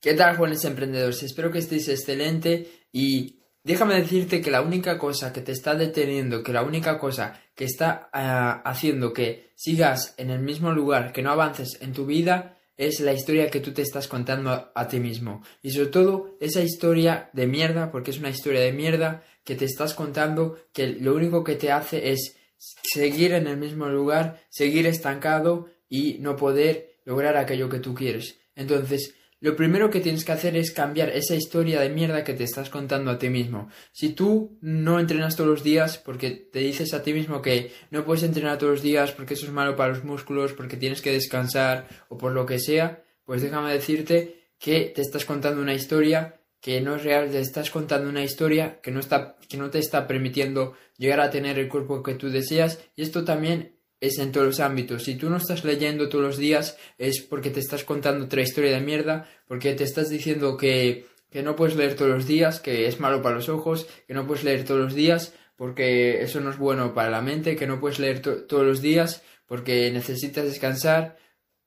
¿Qué 0.00 0.14
tal, 0.14 0.36
jóvenes 0.36 0.64
emprendedores? 0.64 1.24
Espero 1.24 1.50
que 1.50 1.58
estéis 1.58 1.88
excelente 1.88 2.68
y 2.92 3.40
déjame 3.64 3.96
decirte 3.96 4.40
que 4.40 4.52
la 4.52 4.62
única 4.62 4.96
cosa 4.96 5.32
que 5.32 5.40
te 5.40 5.50
está 5.50 5.74
deteniendo, 5.74 6.44
que 6.44 6.52
la 6.52 6.62
única 6.62 7.00
cosa 7.00 7.40
que 7.56 7.64
está 7.64 8.08
ah, 8.12 8.62
haciendo 8.64 9.12
que 9.12 9.50
sigas 9.56 10.14
en 10.16 10.30
el 10.30 10.38
mismo 10.38 10.70
lugar, 10.70 11.12
que 11.12 11.22
no 11.22 11.32
avances 11.32 11.78
en 11.80 11.92
tu 11.92 12.06
vida, 12.06 12.60
es 12.76 13.00
la 13.00 13.12
historia 13.12 13.50
que 13.50 13.58
tú 13.58 13.72
te 13.72 13.82
estás 13.82 14.06
contando 14.06 14.50
a, 14.50 14.70
a, 14.72 14.86
ti 14.86 15.00
mismo. 15.00 15.42
Y 15.62 15.72
sobre 15.72 15.88
todo 15.88 16.36
esa 16.38 16.62
historia 16.62 17.28
de 17.32 17.48
mierda, 17.48 17.90
porque 17.90 18.12
es 18.12 18.20
una 18.20 18.30
historia 18.30 18.60
de 18.60 18.72
mierda 18.72 19.24
que 19.42 19.56
te 19.56 19.64
estás 19.64 19.94
contando 19.94 20.60
que 20.72 20.86
lo 20.86 21.16
único 21.16 21.42
que 21.42 21.56
te 21.56 21.72
hace 21.72 22.12
es 22.12 22.36
seguir 22.56 23.32
en 23.32 23.48
el 23.48 23.56
mismo 23.56 23.88
lugar, 23.88 24.44
seguir 24.48 24.86
estancado 24.86 25.66
y 25.88 26.18
no 26.20 26.36
poder 26.36 27.00
lograr 27.04 27.36
aquello 27.36 27.68
que 27.68 27.80
tú 27.80 27.96
quieres. 27.96 28.38
Entonces, 28.54 29.17
lo 29.40 29.54
primero 29.54 29.90
que 29.90 30.00
tienes 30.00 30.24
que 30.24 30.32
hacer 30.32 30.56
es 30.56 30.72
cambiar 30.72 31.10
esa 31.10 31.36
historia 31.36 31.80
de 31.80 31.90
mierda 31.90 32.24
que 32.24 32.34
te 32.34 32.44
estás 32.44 32.70
contando 32.70 33.10
a 33.10 33.18
ti 33.18 33.28
mismo. 33.28 33.68
Si 33.92 34.10
tú 34.10 34.58
no 34.60 34.98
entrenas 34.98 35.36
todos 35.36 35.50
los 35.50 35.62
días 35.62 35.98
porque 35.98 36.30
te 36.30 36.58
dices 36.58 36.92
a 36.92 37.02
ti 37.02 37.12
mismo 37.12 37.40
que 37.40 37.72
no 37.90 38.04
puedes 38.04 38.24
entrenar 38.24 38.58
todos 38.58 38.72
los 38.74 38.82
días 38.82 39.12
porque 39.12 39.34
eso 39.34 39.46
es 39.46 39.52
malo 39.52 39.76
para 39.76 39.90
los 39.90 40.04
músculos, 40.04 40.52
porque 40.52 40.76
tienes 40.76 41.02
que 41.02 41.12
descansar 41.12 41.86
o 42.08 42.18
por 42.18 42.32
lo 42.32 42.46
que 42.46 42.58
sea, 42.58 43.04
pues 43.24 43.42
déjame 43.42 43.72
decirte 43.72 44.50
que 44.58 44.92
te 44.94 45.02
estás 45.02 45.24
contando 45.24 45.62
una 45.62 45.74
historia 45.74 46.40
que 46.60 46.80
no 46.80 46.96
es 46.96 47.04
real, 47.04 47.30
te 47.30 47.38
estás 47.38 47.70
contando 47.70 48.08
una 48.08 48.24
historia 48.24 48.80
que 48.80 48.90
no, 48.90 48.98
está, 48.98 49.36
que 49.48 49.56
no 49.56 49.70
te 49.70 49.78
está 49.78 50.08
permitiendo 50.08 50.74
llegar 50.96 51.20
a 51.20 51.30
tener 51.30 51.58
el 51.60 51.68
cuerpo 51.68 52.02
que 52.02 52.14
tú 52.14 52.28
deseas 52.30 52.80
y 52.96 53.02
esto 53.02 53.24
también 53.24 53.77
es 54.00 54.18
en 54.18 54.32
todos 54.32 54.46
los 54.46 54.60
ámbitos. 54.60 55.04
Si 55.04 55.16
tú 55.16 55.30
no 55.30 55.36
estás 55.36 55.64
leyendo 55.64 56.08
todos 56.08 56.24
los 56.24 56.36
días 56.36 56.76
es 56.98 57.20
porque 57.22 57.50
te 57.50 57.60
estás 57.60 57.84
contando 57.84 58.26
otra 58.26 58.42
historia 58.42 58.72
de 58.72 58.80
mierda, 58.80 59.28
porque 59.46 59.74
te 59.74 59.84
estás 59.84 60.08
diciendo 60.08 60.56
que, 60.56 61.06
que 61.30 61.42
no 61.42 61.56
puedes 61.56 61.76
leer 61.76 61.94
todos 61.94 62.10
los 62.10 62.26
días, 62.26 62.60
que 62.60 62.86
es 62.86 63.00
malo 63.00 63.22
para 63.22 63.36
los 63.36 63.48
ojos, 63.48 63.86
que 64.06 64.14
no 64.14 64.26
puedes 64.26 64.44
leer 64.44 64.64
todos 64.64 64.80
los 64.80 64.94
días 64.94 65.34
porque 65.58 66.22
eso 66.22 66.40
no 66.40 66.50
es 66.50 66.56
bueno 66.56 66.94
para 66.94 67.10
la 67.10 67.20
mente, 67.20 67.56
que 67.56 67.66
no 67.66 67.80
puedes 67.80 67.98
leer 67.98 68.20
todos 68.20 68.64
los 68.64 68.80
días 68.80 69.24
porque 69.44 69.90
necesitas 69.90 70.44
descansar 70.44 71.16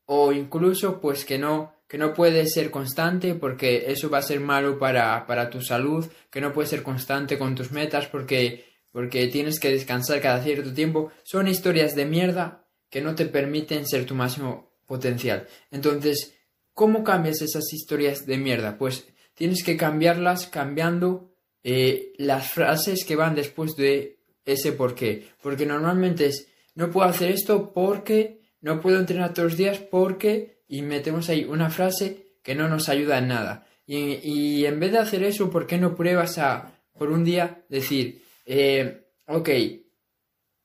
o 0.05 0.31
incluso 0.31 1.01
pues 1.01 1.25
que 1.25 1.37
no 1.37 1.75
que 1.89 1.97
no 1.97 2.13
puedes 2.13 2.53
ser 2.53 2.71
constante 2.71 3.35
porque 3.35 3.91
eso 3.91 4.09
va 4.09 4.19
a 4.19 4.21
ser 4.21 4.39
malo 4.39 4.79
para, 4.79 5.25
para 5.27 5.49
tu 5.49 5.61
salud, 5.61 6.05
que 6.29 6.39
no 6.39 6.53
puedes 6.53 6.69
ser 6.69 6.83
constante 6.83 7.37
con 7.37 7.53
tus 7.53 7.71
metas 7.71 8.07
porque 8.07 8.70
porque 8.91 9.27
tienes 9.27 9.59
que 9.59 9.71
descansar 9.71 10.21
cada 10.21 10.43
cierto 10.43 10.73
tiempo, 10.73 11.11
son 11.23 11.47
historias 11.47 11.95
de 11.95 12.05
mierda 12.05 12.67
que 12.89 13.01
no 13.01 13.15
te 13.15 13.25
permiten 13.25 13.87
ser 13.87 14.05
tu 14.05 14.15
máximo 14.15 14.73
potencial. 14.85 15.47
Entonces, 15.71 16.35
¿cómo 16.73 17.03
cambias 17.03 17.41
esas 17.41 17.71
historias 17.73 18.25
de 18.25 18.37
mierda? 18.37 18.77
Pues 18.77 19.07
tienes 19.33 19.63
que 19.63 19.77
cambiarlas 19.77 20.47
cambiando 20.47 21.33
eh, 21.63 22.13
las 22.17 22.51
frases 22.51 23.05
que 23.05 23.15
van 23.15 23.35
después 23.35 23.75
de 23.75 24.19
ese 24.45 24.73
por 24.73 24.93
qué. 24.93 25.27
Porque 25.41 25.65
normalmente 25.65 26.25
es, 26.25 26.47
no 26.75 26.91
puedo 26.91 27.07
hacer 27.07 27.31
esto 27.31 27.71
porque, 27.73 28.41
no 28.59 28.81
puedo 28.81 28.99
entrenar 28.99 29.33
todos 29.33 29.51
los 29.51 29.57
días 29.57 29.79
porque, 29.79 30.63
y 30.67 30.81
metemos 30.81 31.29
ahí 31.29 31.45
una 31.45 31.69
frase 31.69 32.35
que 32.43 32.55
no 32.55 32.67
nos 32.67 32.89
ayuda 32.89 33.19
en 33.19 33.29
nada. 33.29 33.67
Y, 33.85 34.19
y 34.23 34.65
en 34.65 34.79
vez 34.79 34.91
de 34.91 34.99
hacer 34.99 35.23
eso, 35.23 35.49
¿por 35.49 35.67
qué 35.67 35.77
no 35.77 35.95
pruebas 35.95 36.37
a, 36.37 36.73
por 36.97 37.11
un 37.11 37.23
día, 37.23 37.63
decir, 37.69 38.21
eh, 38.53 39.07
ok, 39.27 39.49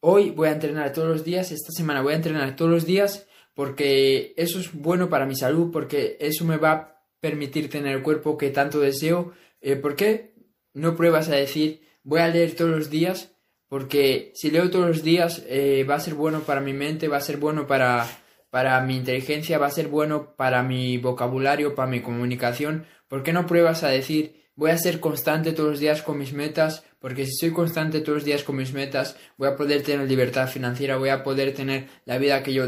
hoy 0.01 0.31
voy 0.31 0.49
a 0.49 0.53
entrenar 0.53 0.93
todos 0.93 1.09
los 1.09 1.25
días, 1.25 1.53
esta 1.53 1.71
semana 1.71 2.03
voy 2.03 2.15
a 2.15 2.17
entrenar 2.17 2.57
todos 2.57 2.69
los 2.69 2.85
días 2.85 3.29
porque 3.55 4.35
eso 4.37 4.59
es 4.59 4.73
bueno 4.73 5.09
para 5.09 5.25
mi 5.25 5.37
salud, 5.37 5.71
porque 5.73 6.17
eso 6.19 6.45
me 6.45 6.57
va 6.57 6.73
a 6.73 7.03
permitir 7.21 7.71
tener 7.71 7.95
el 7.95 8.03
cuerpo 8.03 8.37
que 8.37 8.51
tanto 8.51 8.81
deseo. 8.81 9.35
Eh, 9.61 9.77
¿Por 9.77 9.95
qué 9.95 10.35
no 10.75 10.97
pruebas 10.97 11.29
a 11.29 11.37
decir 11.37 11.81
voy 12.03 12.21
a 12.21 12.29
leer 12.29 12.57
todos 12.57 12.73
los 12.73 12.91
días? 12.91 13.37
Porque 13.69 14.33
si 14.35 14.51
leo 14.51 14.69
todos 14.69 14.89
los 14.89 15.05
días 15.05 15.45
eh, 15.47 15.87
va 15.89 15.95
a 15.95 16.01
ser 16.01 16.15
bueno 16.15 16.41
para 16.41 16.61
mi 16.61 16.73
mente, 16.73 17.07
va 17.07 17.19
a 17.19 17.21
ser 17.21 17.37
bueno 17.37 17.69
para, 17.69 18.05
para 18.51 18.81
mi 18.81 18.97
inteligencia, 18.97 19.59
va 19.59 19.69
a 19.69 19.71
ser 19.71 19.87
bueno 19.87 20.35
para 20.35 20.65
mi 20.65 20.99
vocabulario, 20.99 21.77
para 21.77 21.89
mi 21.89 22.03
comunicación. 22.03 22.85
¿Por 23.07 23.23
qué 23.23 23.33
no 23.33 23.47
pruebas 23.47 23.85
a 23.85 23.89
decir 23.91 24.46
voy 24.57 24.71
a 24.71 24.79
ser 24.79 25.01
constante 25.01 25.53
todos 25.53 25.71
los 25.71 25.81
días 25.81 26.03
con 26.03 26.19
mis 26.19 26.33
metas, 26.33 26.83
porque 26.99 27.27
si 27.27 27.33
soy 27.33 27.53
constante 27.53 28.01
todos 28.01 28.17
los 28.17 28.25
días 28.25 28.43
con 28.43 28.57
mis 28.57 28.73
metas, 28.73 29.17
voy 29.37 29.49
a 29.49 29.57
poder 29.57 29.83
tener 29.83 30.09
libertad 30.09 30.49
financiera, 30.49 30.97
voy 30.97 31.11
a 31.11 31.23
poder 31.23 31.55
tener 31.55 31.89
la 32.07 32.19
vida 32.19 32.43
que 32.43 32.55
yo, 32.55 32.65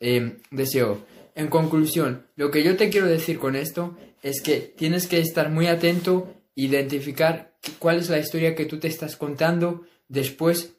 eh, 0.00 0.36
deseo. 0.50 1.04
En 1.34 1.48
conclusión, 1.48 2.26
lo 2.36 2.50
que 2.50 2.62
yo 2.62 2.76
te 2.76 2.90
quiero 2.90 3.06
decir 3.06 3.38
con 3.38 3.56
esto 3.56 3.96
es 4.22 4.42
que 4.42 4.60
tienes 4.60 5.06
que 5.06 5.18
estar 5.18 5.50
muy 5.50 5.66
atento, 5.66 6.34
identificar 6.54 7.56
cuál 7.78 7.98
es 7.98 8.10
la 8.10 8.18
historia 8.18 8.54
que 8.54 8.66
tú 8.66 8.78
te 8.78 8.88
estás 8.88 9.16
contando 9.16 9.86
después 10.08 10.74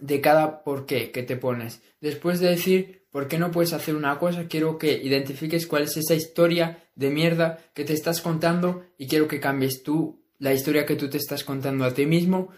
de 0.00 0.20
cada 0.20 0.64
por 0.64 0.86
qué 0.86 1.10
que 1.10 1.22
te 1.22 1.36
pones. 1.36 1.82
Después 2.00 2.40
de 2.40 2.48
decir 2.48 3.03
¿Por 3.14 3.28
qué 3.28 3.38
no 3.38 3.52
puedes 3.52 3.72
hacer 3.72 3.94
una 3.94 4.18
cosa? 4.18 4.48
Quiero 4.48 4.76
que 4.76 4.90
identifiques 4.92 5.68
cuál 5.68 5.84
es 5.84 5.96
esa 5.96 6.16
historia 6.16 6.82
de 6.96 7.10
mierda 7.10 7.60
que 7.72 7.84
te 7.84 7.92
estás 7.92 8.20
contando 8.20 8.86
y 8.98 9.06
quiero 9.06 9.28
que 9.28 9.38
cambies 9.38 9.84
tú 9.84 10.24
la 10.40 10.52
historia 10.52 10.84
que 10.84 10.96
tú 10.96 11.08
te 11.08 11.18
estás 11.18 11.44
contando 11.44 11.84
a 11.84 11.94
ti 11.94 12.06
mismo 12.06 12.48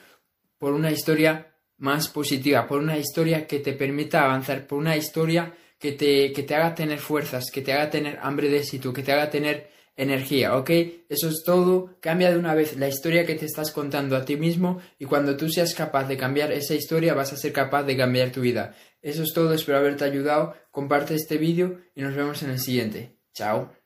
por 0.56 0.72
una 0.72 0.90
historia 0.90 1.52
más 1.76 2.08
positiva, 2.08 2.66
por 2.66 2.78
una 2.78 2.96
historia 2.96 3.46
que 3.46 3.58
te 3.58 3.74
permita 3.74 4.24
avanzar, 4.24 4.66
por 4.66 4.78
una 4.78 4.96
historia 4.96 5.52
que 5.78 5.92
te, 5.92 6.32
que 6.32 6.42
te 6.42 6.54
haga 6.54 6.74
tener 6.74 7.00
fuerzas, 7.00 7.50
que 7.52 7.60
te 7.60 7.74
haga 7.74 7.90
tener 7.90 8.18
hambre 8.22 8.48
de 8.48 8.56
éxito, 8.56 8.94
que 8.94 9.02
te 9.02 9.12
haga 9.12 9.28
tener 9.28 9.68
energía, 9.96 10.56
¿ok? 10.56 10.70
Eso 11.08 11.28
es 11.28 11.42
todo. 11.44 11.96
Cambia 12.00 12.30
de 12.30 12.38
una 12.38 12.54
vez 12.54 12.76
la 12.76 12.88
historia 12.88 13.26
que 13.26 13.34
te 13.34 13.46
estás 13.46 13.72
contando 13.72 14.16
a 14.16 14.24
ti 14.24 14.36
mismo 14.36 14.80
y 14.98 15.06
cuando 15.06 15.36
tú 15.36 15.48
seas 15.48 15.74
capaz 15.74 16.06
de 16.08 16.16
cambiar 16.16 16.52
esa 16.52 16.74
historia 16.74 17.14
vas 17.14 17.32
a 17.32 17.36
ser 17.36 17.52
capaz 17.52 17.84
de 17.84 17.96
cambiar 17.96 18.30
tu 18.30 18.40
vida. 18.40 18.74
Eso 19.02 19.22
es 19.22 19.32
todo, 19.32 19.52
espero 19.54 19.78
haberte 19.78 20.04
ayudado. 20.04 20.54
Comparte 20.70 21.14
este 21.14 21.38
vídeo 21.38 21.80
y 21.94 22.02
nos 22.02 22.14
vemos 22.14 22.42
en 22.42 22.50
el 22.50 22.58
siguiente. 22.58 23.16
Chao. 23.32 23.85